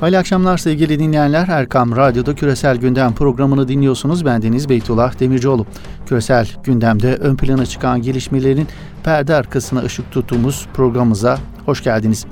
[0.00, 1.48] Hayırlı akşamlar sevgili dinleyenler.
[1.48, 4.24] Erkam Radyo'da Küresel Gündem programını dinliyorsunuz.
[4.24, 5.66] Ben Deniz Beytullah Demircioğlu.
[6.06, 8.68] Küresel gündemde ön plana çıkan gelişmelerin
[9.04, 12.26] perde arkasına ışık tuttuğumuz programımıza hoş geldiniz.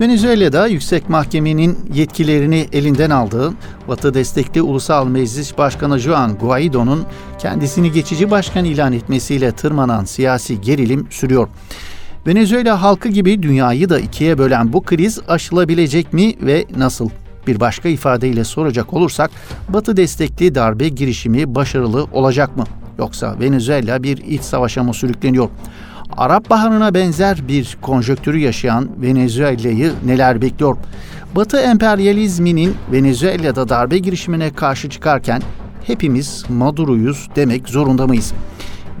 [0.00, 3.52] Venezuela'da Yüksek Mahkemenin yetkilerini elinden aldığı
[3.88, 7.04] Batı destekli Ulusal Meclis Başkanı Juan Guaido'nun
[7.38, 11.48] kendisini geçici başkan ilan etmesiyle tırmanan siyasi gerilim sürüyor.
[12.26, 17.10] Venezuela halkı gibi dünyayı da ikiye bölen bu kriz aşılabilecek mi ve nasıl?
[17.46, 19.30] Bir başka ifadeyle soracak olursak
[19.68, 22.64] Batı destekli darbe girişimi başarılı olacak mı?
[22.98, 25.48] Yoksa Venezuela bir iç savaşa mı sürükleniyor?
[26.16, 30.76] Arap Baharı'na benzer bir konjöktürü yaşayan Venezuela'yı neler bekliyor?
[31.36, 35.42] Batı emperyalizminin Venezuela'da darbe girişimine karşı çıkarken
[35.86, 38.32] hepimiz Maduro'yuz demek zorunda mıyız?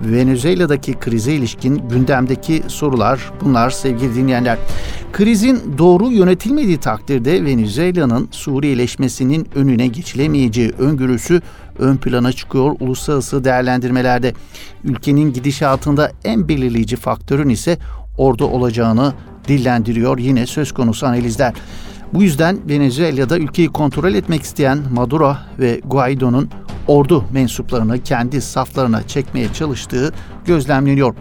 [0.02, 4.58] Venezuela'daki krize ilişkin gündemdeki sorular bunlar sevgili dinleyenler.
[5.12, 11.42] Krizin doğru yönetilmediği takdirde Venezuela'nın Suriyeleşmesinin önüne geçilemeyeceği öngörüsü
[11.78, 14.34] ön plana çıkıyor uluslararası değerlendirmelerde.
[14.84, 17.78] Ülkenin gidişatında en belirleyici faktörün ise
[18.18, 19.12] orada olacağını
[19.48, 21.52] dillendiriyor yine söz konusu analizler.
[22.12, 26.48] Bu yüzden Venezuela'da ülkeyi kontrol etmek isteyen Maduro ve Guaido'nun
[26.86, 30.12] ordu mensuplarını kendi saflarına çekmeye çalıştığı
[30.44, 31.14] gözlemleniyor.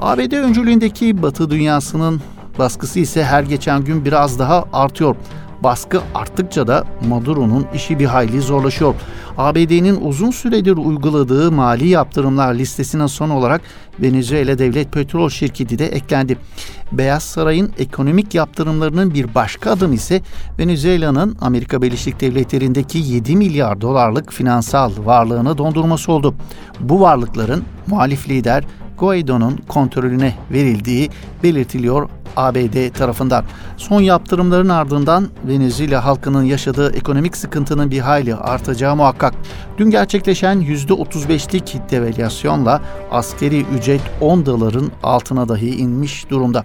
[0.00, 2.20] ABD öncülüğündeki Batı dünyasının
[2.58, 5.16] baskısı ise her geçen gün biraz daha artıyor.
[5.62, 8.94] Baskı arttıkça da Maduro'nun işi bir hayli zorlaşıyor.
[9.38, 13.60] ABD'nin uzun süredir uyguladığı mali yaptırımlar listesine son olarak
[14.00, 16.38] Venezuela Devlet Petrol Şirketi de eklendi.
[16.92, 20.20] Beyaz Saray'ın ekonomik yaptırımlarının bir başka adım ise
[20.58, 26.34] Venezuela'nın Amerika Birleşik Devletleri'ndeki 7 milyar dolarlık finansal varlığını dondurması oldu.
[26.80, 28.64] Bu varlıkların muhalif lider
[28.98, 31.10] Guaido'nun kontrolüne verildiği
[31.42, 33.44] belirtiliyor ABD tarafından.
[33.76, 39.34] Son yaptırımların ardından Venezuela halkının yaşadığı ekonomik sıkıntının bir hayli artacağı muhakkak.
[39.78, 46.64] Dün gerçekleşen %35'lik devalüasyonla askeri ücret 10 doların altına dahi inmiş durumda.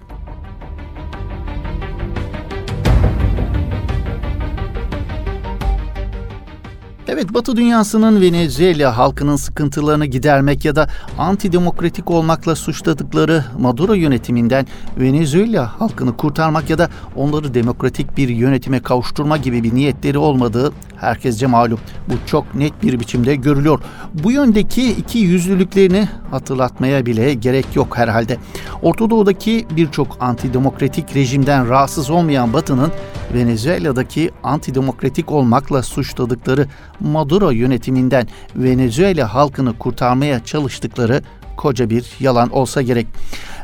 [7.10, 14.68] Evet Batı dünyasının Venezuela halkının sıkıntılarını gidermek ya da antidemokratik olmakla suçladıkları Maduro yönetiminden
[15.00, 21.48] Venezuela halkını kurtarmak ya da onları demokratik bir yönetime kavuşturma gibi bir niyetleri olmadığı herkesce
[21.48, 21.80] malum.
[22.08, 23.80] Bu çok net bir biçimde görülüyor.
[24.14, 28.38] Bu yöndeki iki yüzlülüklerini hatırlatmaya bile gerek yok herhalde.
[28.82, 32.92] Orta Doğu'daki birçok antidemokratik rejimden rahatsız olmayan Batı'nın
[33.34, 36.68] Venezuela'daki antidemokratik olmakla suçladıkları
[37.00, 41.22] Maduro yönetiminden Venezuela halkını kurtarmaya çalıştıkları
[41.58, 43.08] koca bir yalan olsa gerek.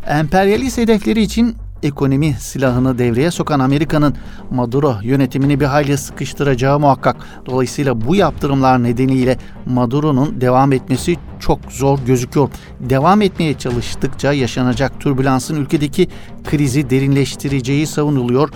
[0.07, 4.15] Emperyalist hedefleri için ekonomi silahını devreye sokan Amerika'nın
[4.51, 7.15] Maduro yönetimini bir hayli sıkıştıracağı muhakkak.
[7.45, 12.49] Dolayısıyla bu yaptırımlar nedeniyle Maduro'nun devam etmesi çok zor gözüküyor.
[12.79, 16.07] Devam etmeye çalıştıkça yaşanacak türbülansın ülkedeki
[16.43, 18.49] krizi derinleştireceği savunuluyor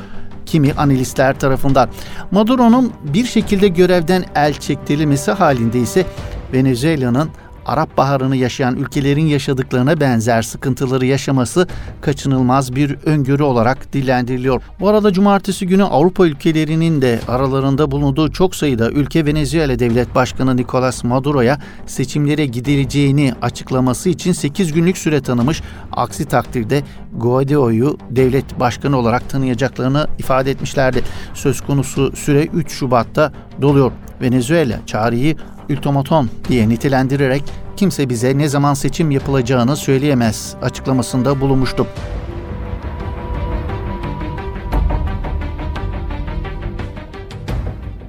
[0.47, 1.89] kimi analistler tarafından.
[2.31, 6.05] Maduro'nun bir şekilde görevden el çektirilmesi halinde ise
[6.53, 7.29] Venezuela'nın
[7.67, 11.67] Arap Baharı'nı yaşayan ülkelerin yaşadıklarına benzer sıkıntıları yaşaması
[12.01, 14.61] kaçınılmaz bir öngörü olarak dillendiriliyor.
[14.79, 20.57] Bu arada cumartesi günü Avrupa ülkelerinin de aralarında bulunduğu çok sayıda ülke Venezuela Devlet Başkanı
[20.57, 25.61] Nicolas Maduro'ya seçimlere gidileceğini açıklaması için 8 günlük süre tanımış.
[25.91, 26.83] Aksi takdirde
[27.15, 31.03] Guaido'yu devlet başkanı olarak tanıyacaklarını ifade etmişlerdi.
[31.33, 33.31] Söz konusu süre 3 Şubat'ta
[33.61, 33.91] doluyor.
[34.21, 35.35] Venezuela çağrıyı
[35.69, 37.43] ultimaton diye nitelendirerek
[37.75, 41.87] kimse bize ne zaman seçim yapılacağını söyleyemez açıklamasında bulunmuştu.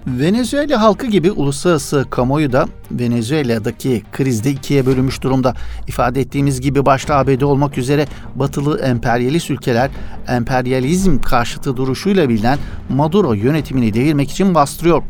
[0.07, 5.55] Venezuela halkı gibi uluslararası kamuoyu da Venezuela'daki krizde ikiye bölünmüş durumda.
[5.87, 9.91] İfade ettiğimiz gibi başta ABD olmak üzere batılı emperyalist ülkeler
[10.29, 15.03] emperyalizm karşıtı duruşuyla bilinen Maduro yönetimini devirmek için bastırıyor.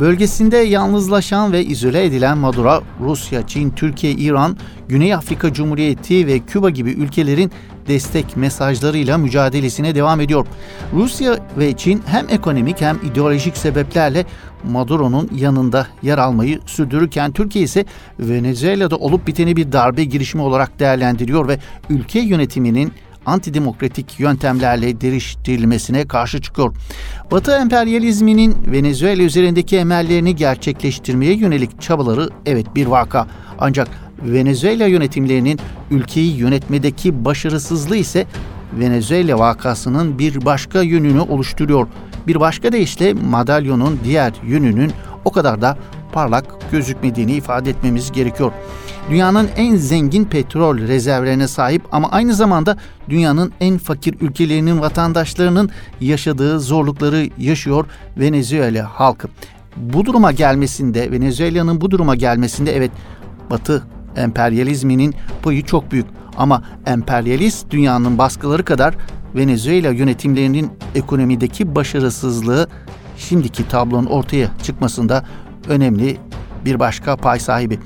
[0.00, 4.56] Bölgesinde yalnızlaşan ve izole edilen Maduro, Rusya, Çin, Türkiye, İran,
[4.88, 7.50] Güney Afrika Cumhuriyeti ve Küba gibi ülkelerin
[7.88, 10.46] destek mesajlarıyla mücadelesine devam ediyor.
[10.92, 14.24] Rusya ve Çin hem ekonomik hem ideolojik sebeplerle
[14.70, 17.84] Maduro'nun yanında yer almayı sürdürürken Türkiye ise
[18.18, 21.58] Venezuela'da olup biteni bir darbe girişimi olarak değerlendiriyor ve
[21.90, 22.92] ülke yönetiminin
[23.26, 26.76] antidemokratik yöntemlerle değiştirilmesine karşı çıkıyor.
[27.30, 33.26] Batı emperyalizminin Venezuela üzerindeki emellerini gerçekleştirmeye yönelik çabaları evet bir vaka.
[33.58, 33.88] Ancak
[34.22, 35.58] Venezuela yönetimlerinin
[35.90, 38.26] ülkeyi yönetmedeki başarısızlığı ise
[38.72, 41.86] Venezuela vakasının bir başka yönünü oluşturuyor.
[42.26, 44.92] Bir başka deyişle madalyonun diğer yönünün
[45.24, 45.78] o kadar da
[46.12, 48.52] parlak gözükmediğini ifade etmemiz gerekiyor.
[49.10, 52.76] Dünyanın en zengin petrol rezervlerine sahip ama aynı zamanda
[53.08, 57.86] dünyanın en fakir ülkelerinin vatandaşlarının yaşadığı zorlukları yaşıyor
[58.16, 59.28] Venezuela halkı.
[59.76, 62.90] Bu duruma gelmesinde, Venezuela'nın bu duruma gelmesinde evet
[63.50, 63.82] Batı
[64.16, 66.06] emperyalizminin payı çok büyük.
[66.36, 68.94] Ama emperyalist dünyanın baskıları kadar
[69.34, 72.68] Venezuela yönetimlerinin ekonomideki başarısızlığı
[73.16, 75.24] şimdiki tablonun ortaya çıkmasında
[75.68, 76.16] önemli
[76.64, 77.78] bir başka pay sahibi.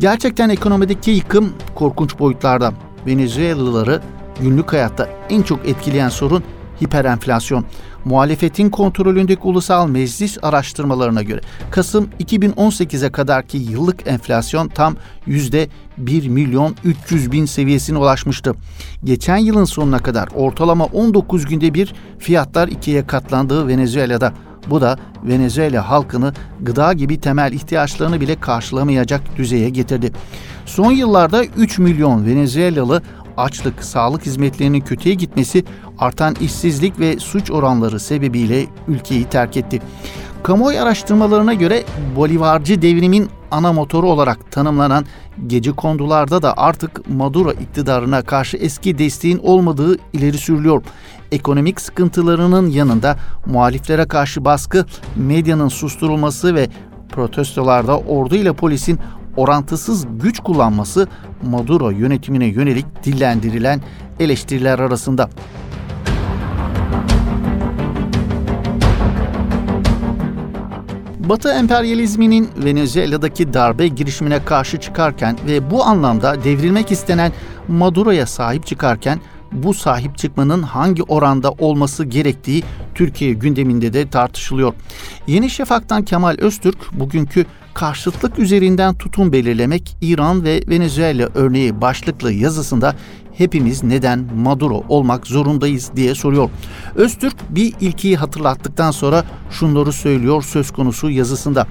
[0.00, 2.72] Gerçekten ekonomideki yıkım korkunç boyutlarda.
[3.06, 4.02] Venezuelalıları
[4.40, 6.44] günlük hayatta en çok etkileyen sorun
[6.82, 7.64] hiperenflasyon.
[8.04, 11.40] Muhalefetin kontrolündeki ulusal meclis araştırmalarına göre
[11.70, 14.96] Kasım 2018'e kadarki yıllık enflasyon tam
[15.26, 15.68] yüzde
[15.98, 18.54] 1 milyon 300 bin seviyesine ulaşmıştı.
[19.04, 24.32] Geçen yılın sonuna kadar ortalama 19 günde bir fiyatlar ikiye katlandığı Venezuela'da
[24.70, 30.12] bu da Venezuela halkını gıda gibi temel ihtiyaçlarını bile karşılamayacak düzeye getirdi.
[30.66, 33.02] Son yıllarda 3 milyon Venezuelalı
[33.36, 35.64] açlık, sağlık hizmetlerinin kötüye gitmesi,
[35.98, 39.80] artan işsizlik ve suç oranları sebebiyle ülkeyi terk etti.
[40.42, 41.82] Kamuoyu araştırmalarına göre
[42.16, 45.04] Bolivarcı devrimin ana motoru olarak tanımlanan
[45.46, 50.82] gece kondularda da artık Maduro iktidarına karşı eski desteğin olmadığı ileri sürülüyor.
[51.32, 54.86] Ekonomik sıkıntılarının yanında muhaliflere karşı baskı,
[55.16, 56.68] medyanın susturulması ve
[57.08, 58.98] protestolarda ordu ile polisin
[59.36, 61.08] orantısız güç kullanması
[61.42, 63.80] Maduro yönetimine yönelik dillendirilen
[64.20, 65.30] eleştiriler arasında.
[71.18, 77.32] Batı emperyalizminin Venezuela'daki darbe girişimine karşı çıkarken ve bu anlamda devrilmek istenen
[77.68, 79.20] Maduro'ya sahip çıkarken
[79.52, 82.62] bu sahip çıkmanın hangi oranda olması gerektiği
[82.94, 84.74] Türkiye gündeminde de tartışılıyor.
[85.26, 92.94] Yeni Şafak'tan Kemal Öztürk bugünkü karşıtlık üzerinden tutum belirlemek İran ve Venezuela örneği başlıklı yazısında
[93.34, 96.50] hepimiz neden Maduro olmak zorundayız diye soruyor.
[96.94, 101.66] Öztürk bir ilkiyi hatırlattıktan sonra şunları söylüyor söz konusu yazısında.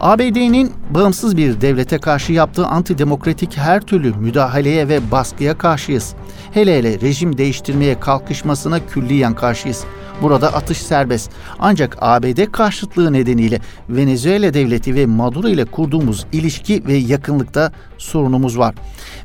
[0.00, 6.14] ABD'nin bağımsız bir devlete karşı yaptığı antidemokratik her türlü müdahaleye ve baskıya karşıyız.
[6.52, 9.84] Hele hele rejim değiştirmeye kalkışmasına külliyen karşıyız.
[10.22, 11.30] Burada atış serbest.
[11.58, 18.74] Ancak ABD karşıtlığı nedeniyle Venezuela devleti ve Maduro ile kurduğumuz ilişki ve yakınlıkta sorunumuz var.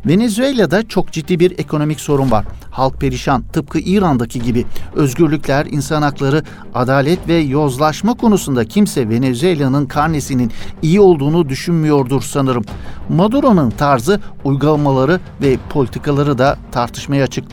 [0.05, 2.45] Venezuela'da çok ciddi bir ekonomik sorun var.
[2.71, 4.65] Halk perişan, tıpkı İran'daki gibi.
[4.95, 6.43] Özgürlükler, insan hakları,
[6.73, 10.51] adalet ve yozlaşma konusunda kimse Venezuela'nın karnesinin
[10.81, 12.63] iyi olduğunu düşünmüyordur sanırım.
[13.09, 17.43] Maduro'nun tarzı, uygulamaları ve politikaları da tartışmaya açık.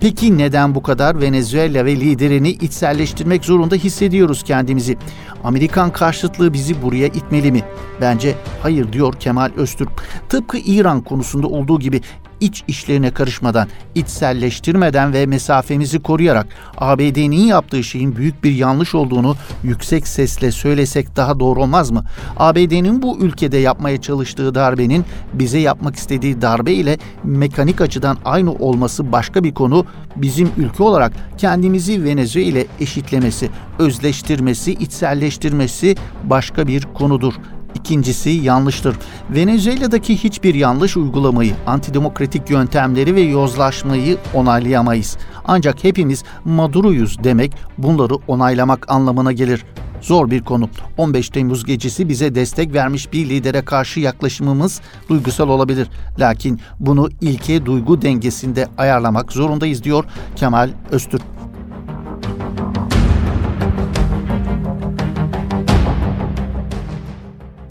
[0.00, 4.96] Peki neden bu kadar Venezuela ve liderini içselleştirmek zorunda hissediyoruz kendimizi?
[5.44, 7.62] Amerikan karşıtlığı bizi buraya itmeli mi?
[8.00, 9.90] Bence hayır diyor Kemal Öztürk.
[10.28, 12.00] Tıpkı İran konusunda olduğu gibi
[12.44, 16.46] iç işlerine karışmadan, içselleştirmeden ve mesafemizi koruyarak
[16.78, 22.04] ABD'nin yaptığı şeyin büyük bir yanlış olduğunu yüksek sesle söylesek daha doğru olmaz mı?
[22.36, 29.12] ABD'nin bu ülkede yapmaya çalıştığı darbenin bize yapmak istediği darbe ile mekanik açıdan aynı olması
[29.12, 29.86] başka bir konu.
[30.16, 37.34] Bizim ülke olarak kendimizi Venezuela ile eşitlemesi, özleştirmesi, içselleştirmesi başka bir konudur.
[37.74, 38.96] İkincisi yanlıştır.
[39.30, 45.18] Venezuela'daki hiçbir yanlış uygulamayı, antidemokratik yöntemleri ve yozlaşmayı onaylayamayız.
[45.44, 49.64] Ancak hepimiz Maduro'yuz demek bunları onaylamak anlamına gelir.
[50.00, 50.68] Zor bir konu.
[50.98, 55.88] 15 Temmuz gecesi bize destek vermiş bir lidere karşı yaklaşımımız duygusal olabilir.
[56.18, 60.04] Lakin bunu ilke duygu dengesinde ayarlamak zorundayız diyor
[60.36, 61.33] Kemal Öztürk.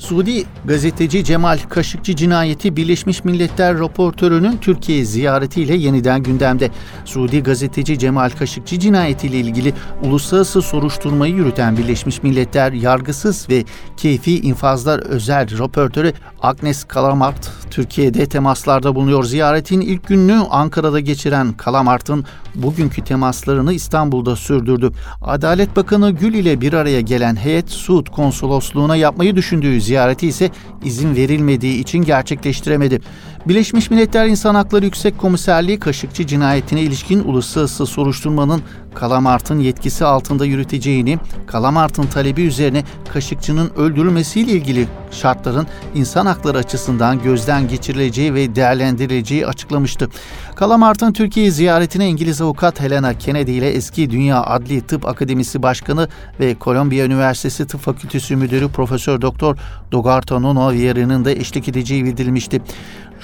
[0.04, 6.70] Suudi gazeteci Cemal Kaşıkçı cinayeti Birleşmiş Milletler raportörünün Türkiye ziyaretiyle yeniden gündemde.
[7.06, 13.64] Suudi gazeteci Cemal Kaşıkçı cinayetiyle ilgili uluslararası soruşturmayı yürüten Birleşmiş Milletler yargısız ve
[13.98, 19.24] keyfi infazlar özel raportörü Agnes Kalamart Türkiye'de temaslarda bulunuyor.
[19.24, 22.26] Ziyaretin ilk gününü Ankara'da geçiren Kalamart'ın
[22.56, 24.92] bugünkü temaslarını İstanbul'da sürdürdü.
[25.22, 30.50] Adalet Bakanı Gül ile bir araya gelen heyet Suud konsolosluğuna yapmayı düşündüğü ziyaret ziyareti ise
[30.84, 33.02] izin verilmediği için gerçekleştiremedi.
[33.48, 38.62] Birleşmiş Milletler İnsan Hakları Yüksek Komiserliği Kaşıkçı cinayetine ilişkin uluslararası soruşturmanın
[38.96, 42.84] Kalamart'ın yetkisi altında yürüteceğini, Kalamart'ın talebi üzerine
[43.14, 50.10] Kaşıkçı'nın öldürülmesiyle ilgili şartların insan hakları açısından gözden geçirileceği ve değerlendirileceği açıklamıştı.
[50.56, 56.08] Kalamart'ın Türkiye ziyaretine İngiliz avukat Helena Kennedy ile eski Dünya Adli Tıp Akademisi Başkanı
[56.40, 59.58] ve Kolombiya Üniversitesi Tıp Fakültesi Müdürü Profesör Doktor
[59.92, 62.62] Dogarto Nuno Vieira'nın da eşlik edeceği bildirilmişti.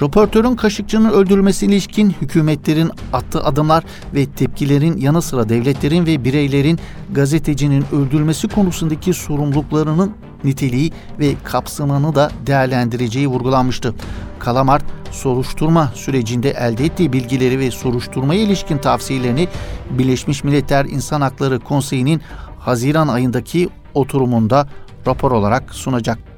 [0.02, 6.78] Röportörün Kaşıkçı'nın öldürülmesine ilişkin hükümetlerin attığı adımlar ve tepkilerin yanı sıra devletlerin ve bireylerin
[7.12, 10.14] gazetecinin öldürülmesi konusundaki sorumluluklarının
[10.44, 13.94] niteliği ve kapsamını da değerlendireceği vurgulanmıştı.
[14.38, 19.48] Kalamart, soruşturma sürecinde elde ettiği bilgileri ve soruşturmaya ilişkin tavsiyelerini
[19.90, 22.20] Birleşmiş Milletler İnsan Hakları Konseyi'nin
[22.58, 24.68] Haziran ayındaki oturumunda
[25.06, 26.29] rapor olarak sunacak.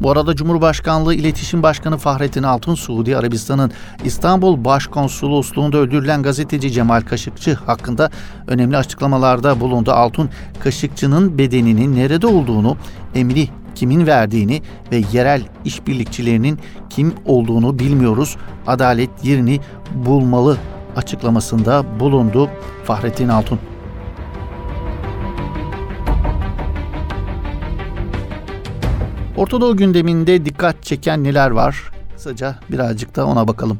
[0.00, 3.70] Bu arada Cumhurbaşkanlığı İletişim Başkanı Fahrettin Altun, Suudi Arabistan'ın
[4.04, 8.10] İstanbul Başkonsolosluğu'nda öldürülen gazeteci Cemal Kaşıkçı hakkında
[8.46, 9.92] önemli açıklamalarda bulundu.
[9.92, 12.76] Altun, Kaşıkçı'nın bedeninin nerede olduğunu,
[13.14, 14.62] emri kimin verdiğini
[14.92, 16.58] ve yerel işbirlikçilerinin
[16.90, 18.36] kim olduğunu bilmiyoruz.
[18.66, 19.60] Adalet yerini
[19.94, 20.56] bulmalı
[20.96, 22.50] açıklamasında bulundu
[22.84, 23.58] Fahrettin Altun.
[29.38, 31.90] Ortadoğu gündeminde dikkat çeken neler var?
[32.14, 33.78] Kısaca birazcık da ona bakalım.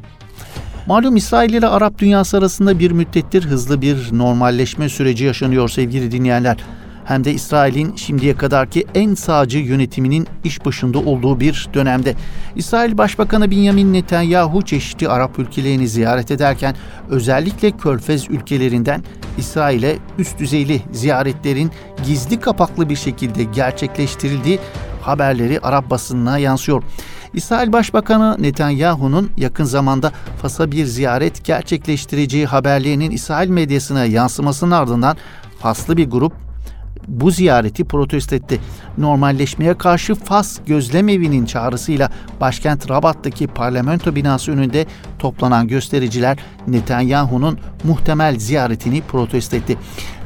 [0.87, 6.57] Malum İsrail ile Arap dünyası arasında bir müddettir hızlı bir normalleşme süreci yaşanıyor sevgili dinleyenler.
[7.05, 12.15] Hem de İsrail'in şimdiye kadarki en sağcı yönetiminin iş başında olduğu bir dönemde.
[12.55, 16.75] İsrail Başbakanı Benjamin Netanyahu çeşitli Arap ülkelerini ziyaret ederken
[17.09, 19.03] özellikle Körfez ülkelerinden
[19.37, 21.71] İsrail'e üst düzeyli ziyaretlerin
[22.05, 24.59] gizli kapaklı bir şekilde gerçekleştirildiği
[25.09, 26.83] haberleri Arap basınına yansıyor.
[27.33, 30.11] İsrail Başbakanı Netanyahu'nun yakın zamanda
[30.41, 35.17] Fas'a bir ziyaret gerçekleştireceği haberlerinin İsrail medyasına yansımasının ardından
[35.59, 36.33] Faslı bir grup
[37.07, 38.59] bu ziyareti protesto etti.
[38.97, 42.11] Normalleşmeye karşı Fas Gözlem Evi'nin çağrısıyla
[42.41, 44.85] başkent Rabat'taki parlamento binası önünde
[45.19, 49.77] toplanan göstericiler Netanyahu'nun muhtemel ziyaretini protesto etti.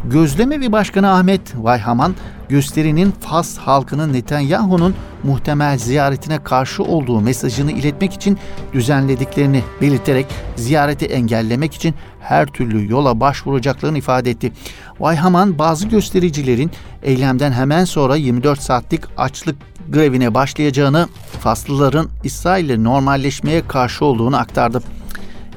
[0.06, 2.16] Gözlem Evi Başkanı Ahmet Vayhaman
[2.50, 8.38] gösterinin Fas halkının Netanyahu'nun muhtemel ziyaretine karşı olduğu mesajını iletmek için
[8.74, 14.52] düzenlediklerini belirterek ziyareti engellemek için her türlü yola başvuracaklarını ifade etti.
[15.00, 16.72] Vayhaman bazı göstericilerin
[17.04, 19.56] eylemden hemen sonra 24 saatlik açlık
[19.90, 21.08] grevine başlayacağını,
[21.40, 24.84] Faslıların İsrail ile normalleşmeye karşı olduğunu aktardı.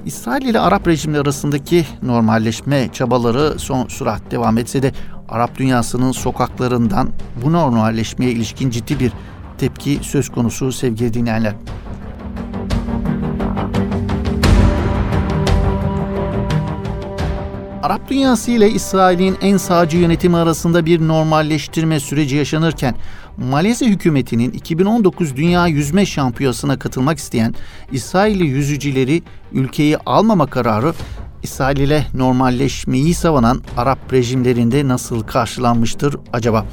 [0.04, 4.92] İsrail ile Arap rejimleri arasındaki normalleşme çabaları son sürat devam etse de
[5.28, 7.08] Arap dünyasının sokaklarından
[7.44, 9.12] bu normalleşmeye ilişkin ciddi bir
[9.58, 11.54] tepki söz konusu sevgili dinleyenler.
[17.86, 22.94] Arap dünyası ile İsrail'in en sağcı yönetimi arasında bir normalleştirme süreci yaşanırken
[23.36, 27.54] Malezya hükümetinin 2019 Dünya Yüzme Şampiyonası'na katılmak isteyen
[27.92, 30.92] İsrailli yüzücüleri ülkeyi almama kararı
[31.42, 36.66] İsrail ile normalleşmeyi savunan Arap rejimlerinde nasıl karşılanmıştır acaba?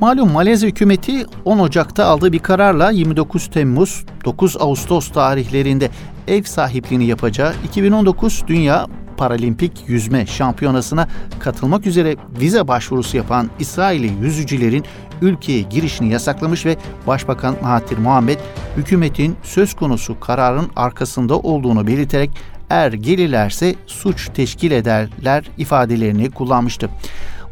[0.00, 5.90] Malum Malezya hükümeti 10 Ocak'ta aldığı bir kararla 29 Temmuz 9 Ağustos tarihlerinde
[6.26, 8.86] ev sahipliğini yapacağı 2019 Dünya
[9.18, 11.08] Paralimpik Yüzme Şampiyonası'na
[11.38, 14.84] katılmak üzere vize başvurusu yapan İsrail'i yüzücülerin
[15.22, 18.38] ülkeye girişini yasaklamış ve Başbakan Mahathir Muhammed
[18.76, 22.30] hükümetin söz konusu kararın arkasında olduğunu belirterek
[22.70, 26.90] er gelirlerse suç teşkil ederler ifadelerini kullanmıştı.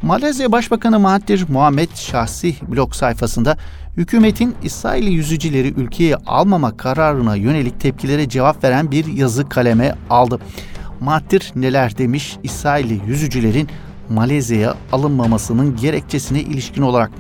[0.03, 3.57] Malezya Başbakanı Mahathir Muhammed şahsi blog sayfasında
[3.97, 10.41] hükümetin İsrail yüzücüleri ülkeye almama kararına yönelik tepkilere cevap veren bir yazı kaleme aldı.
[11.01, 13.69] Mahathir neler demiş İsrailli yüzücülerin
[14.11, 17.11] Malezya'ya alınmamasının gerekçesine ilişkin olarak.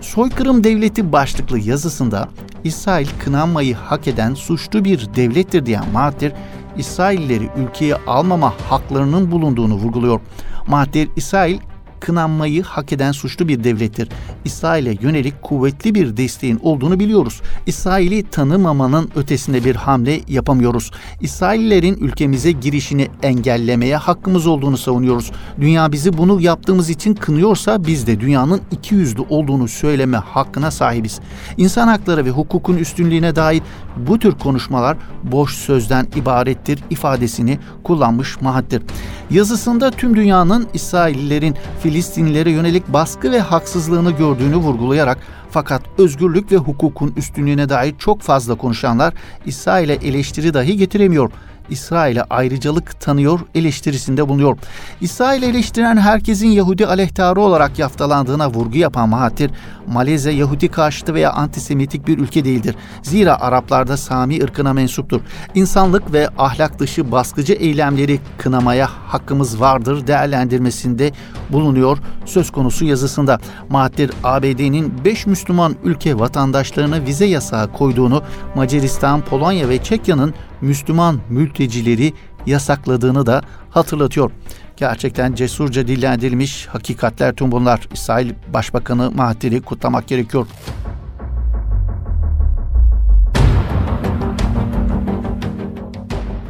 [0.00, 2.28] Soykırım devleti başlıklı yazısında
[2.64, 6.32] İsrail kınanmayı hak eden suçlu bir devlettir diyen Mahathir,
[6.76, 10.20] İsraillileri ülkeye almama haklarının bulunduğunu vurguluyor.
[10.68, 11.58] Mahathir, İsrail
[12.00, 14.08] kınanmayı hak eden suçlu bir devlettir.
[14.44, 17.40] İsrail'e yönelik kuvvetli bir desteğin olduğunu biliyoruz.
[17.66, 20.90] İsrail'i tanımamanın ötesinde bir hamle yapamıyoruz.
[21.20, 25.32] İsraillerin ülkemize girişini engellemeye hakkımız olduğunu savunuyoruz.
[25.60, 31.20] Dünya bizi bunu yaptığımız için kınıyorsa biz de dünyanın iki yüzlü olduğunu söyleme hakkına sahibiz.
[31.56, 33.62] İnsan hakları ve hukukun üstünlüğüne dair
[33.96, 38.82] bu tür konuşmalar boş sözden ibarettir ifadesini kullanmış Mahathir.
[39.30, 41.56] Yazısında tüm dünyanın İsraillilerin
[41.88, 45.18] Filistinlilere yönelik baskı ve haksızlığını gördüğünü vurgulayarak
[45.50, 49.14] fakat özgürlük ve hukukun üstünlüğüne dair çok fazla konuşanlar
[49.46, 51.30] İsrail'e eleştiri dahi getiremiyor.
[51.70, 54.58] İsrail'e ayrıcalık tanıyor eleştirisinde bulunuyor.
[55.00, 59.50] İsrail'i eleştiren herkesin Yahudi aleyhtarı olarak yaftalandığına vurgu yapan Mahathir,
[59.86, 62.76] Malezya Yahudi karşıtı veya antisemitik bir ülke değildir.
[63.02, 65.20] Zira Araplarda Sami ırkına mensuptur.
[65.54, 71.12] İnsanlık ve ahlak dışı baskıcı eylemleri kınamaya hakkımız vardır değerlendirmesinde
[71.50, 73.38] bulunuyor söz konusu yazısında.
[73.68, 78.22] Mahathir ABD'nin 5 Müslüman ülke vatandaşlarına vize yasağı koyduğunu,
[78.54, 82.12] Macaristan, Polonya ve Çekya'nın Müslüman mültecileri
[82.46, 84.30] yasakladığını da hatırlatıyor.
[84.76, 87.88] Gerçekten cesurca dillendirilmiş hakikatler tüm bunlar.
[87.92, 90.46] İsrail Başbakanı Mahathir'i kutlamak gerekiyor.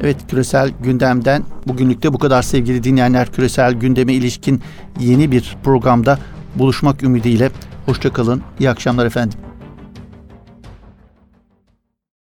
[0.03, 3.33] Evet küresel gündemden bugünlükte bu kadar sevgili dinleyenler.
[3.33, 4.62] Küresel gündeme ilişkin
[5.00, 6.19] yeni bir programda
[6.55, 7.50] buluşmak ümidiyle.
[7.87, 8.43] Hoşçakalın.
[8.61, 9.48] İyi akşamlar efendim.